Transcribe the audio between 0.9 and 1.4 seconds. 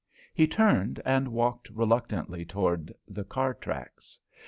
and